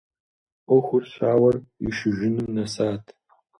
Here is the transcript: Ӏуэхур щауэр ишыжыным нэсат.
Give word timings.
Ӏуэхур 0.65 1.03
щауэр 1.11 1.55
ишыжыным 1.87 2.47
нэсат. 2.55 3.03